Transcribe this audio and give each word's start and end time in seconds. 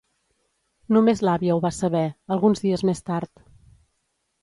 Només 0.97 1.21
l'àvia 1.27 1.59
ho 1.59 1.63
va 1.67 1.73
saber, 1.81 2.03
alguns 2.37 2.67
dies 2.67 2.89
més 2.91 3.07
tard. 3.13 3.35